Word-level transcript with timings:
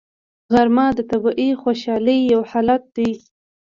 غرمه 0.53 0.85
د 0.97 0.99
طبیعي 1.11 1.49
خوشحالۍ 1.61 2.19
یو 2.33 2.41
حالت 2.51 2.83
دی 2.95 3.11